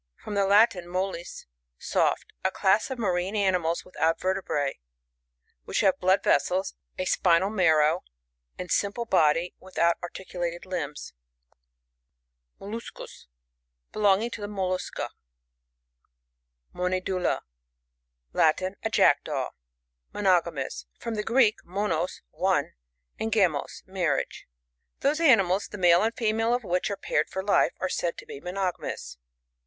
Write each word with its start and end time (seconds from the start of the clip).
—From 0.23 0.33
the 0.33 0.47
Latin, 0.47 0.85
mollis^ 0.85 1.45
soft. 1.77 2.33
A 2.43 2.49
class 2.49 2.89
of 2.89 2.97
marine 2.97 3.35
animals 3.35 3.85
without 3.85 4.19
vertebrs, 4.19 4.73
which 5.65 5.81
have 5.81 5.99
blood 5.99 6.23
vessels, 6.23 6.73
a 6.97 7.05
spinal 7.05 7.51
marrow, 7.51 8.03
and 8.57 8.69
a 8.71 8.73
sim 8.73 8.93
ple 8.93 9.05
body, 9.05 9.53
without 9.59 9.97
articulated 10.01 10.65
limbs. 10.65 11.13
MoLLuscoas. 12.59 13.27
Belonging 13.91 14.31
to 14.31 14.47
Mollusca. 14.47 15.09
MoNEDULA.— 16.73 17.41
Latin. 18.41 18.77
A 18.81 18.89
Jackdaw. 18.89 19.51
Monogamous.— 20.13 20.87
From 20.99 21.13
the 21.13 21.21
Greek, 21.23 21.57
monoSt 21.63 22.21
one, 22.31 22.73
and 23.19 23.31
gamos, 23.31 23.83
marriage. 23.85 24.47
Those 25.01 25.19
animals, 25.19 25.67
the 25.67 25.77
male 25.77 26.01
and 26.01 26.15
female 26.17 26.55
of 26.55 26.63
which 26.63 26.89
are 26.89 26.97
paired 26.97 27.29
for 27.29 27.43
life, 27.43 27.73
are 27.79 27.87
said 27.87 28.17
to 28.17 28.25
be 28.25 28.39
monogamous. 28.39 29.19